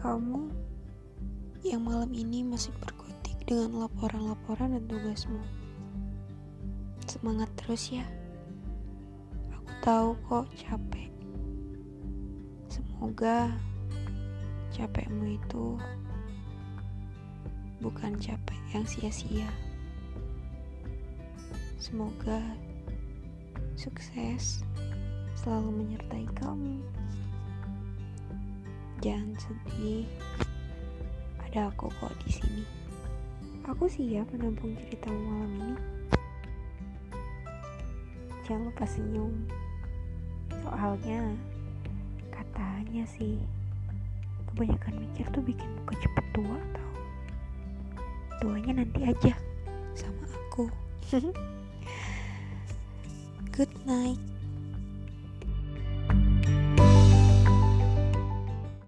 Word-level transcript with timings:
kamu 0.00 0.48
yang 1.60 1.84
malam 1.84 2.08
ini 2.16 2.40
masih 2.40 2.72
berkutik 2.80 3.36
dengan 3.44 3.84
laporan-laporan 3.84 4.74
dan 4.74 4.84
tugasmu. 4.88 5.44
Semangat 7.04 7.52
terus 7.60 7.92
ya. 7.92 8.08
Aku 9.52 9.70
tahu 9.84 10.08
kok 10.24 10.48
capek. 10.56 11.12
Semoga 12.72 13.52
capekmu 14.72 15.36
itu 15.36 15.76
bukan 17.84 18.16
capek 18.16 18.60
yang 18.72 18.88
sia-sia. 18.88 19.52
Semoga 21.76 22.40
sukses 23.76 24.64
selalu 25.36 25.84
menyertai 25.84 26.24
kamu. 26.40 26.80
Jangan 29.00 29.32
sedih. 29.40 30.04
Ada 31.40 31.72
aku 31.72 31.88
kok 31.88 32.12
di 32.20 32.36
sini. 32.36 32.64
Aku 33.64 33.88
siap 33.88 34.28
menampung 34.28 34.76
ceritamu 34.76 35.16
malam 35.24 35.52
ini. 35.56 35.76
Jangan 38.44 38.68
lupa 38.68 38.84
senyum. 38.84 39.32
Soalnya 40.52 41.32
katanya 42.28 43.08
sih 43.08 43.40
kebanyakan 44.52 44.94
mikir 45.00 45.24
tuh 45.32 45.42
bikin 45.48 45.70
muka 45.80 45.96
cepet 45.96 46.26
tua 46.36 46.60
tau. 46.76 46.92
Tuanya 48.44 48.84
nanti 48.84 49.00
aja 49.08 49.32
sama 49.96 50.28
aku. 50.28 50.68
Good 53.56 53.72
night. 53.88 54.39